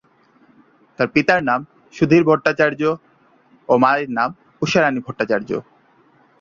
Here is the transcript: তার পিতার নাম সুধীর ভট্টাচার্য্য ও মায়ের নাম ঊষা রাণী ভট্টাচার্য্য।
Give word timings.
তার 0.99 1.07
পিতার 1.13 1.41
নাম 1.49 1.59
সুধীর 1.93 2.23
ভট্টাচার্য্য 2.29 2.83
ও 3.69 3.73
মায়ের 3.83 4.09
নাম 4.17 4.29
ঊষা 4.61 4.79
রাণী 4.81 4.99
ভট্টাচার্য্য। 5.05 5.51